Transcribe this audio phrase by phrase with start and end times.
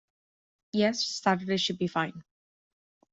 [0.73, 2.23] Yes, Saturday should be fine.